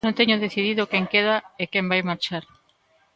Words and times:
Non 0.05 0.17
teño 0.19 0.41
decidido 0.45 0.89
quen 0.91 1.05
queda 1.13 1.35
e 1.61 1.63
quen 1.71 1.85
vai 1.91 2.01
marchar. 2.09 2.43